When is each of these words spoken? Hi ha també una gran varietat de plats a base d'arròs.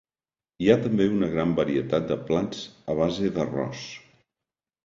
Hi 0.63 0.69
ha 0.71 0.77
també 0.85 1.05
una 1.17 1.29
gran 1.33 1.51
varietat 1.59 2.09
de 2.13 2.19
plats 2.31 2.65
a 2.95 2.97
base 3.03 3.31
d'arròs. 3.37 3.85